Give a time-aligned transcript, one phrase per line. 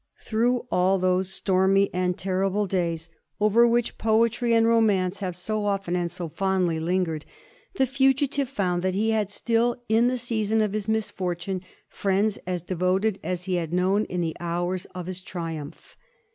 [0.19, 3.07] Through all those stormy and terrible days,
[3.39, 7.23] over which poetry and romance have so often and so fondly lingered,
[7.75, 12.63] the fugitive found that he had still in the season of his misfortune friends as
[12.63, 15.95] devoted as he had known in the hours of his triumph.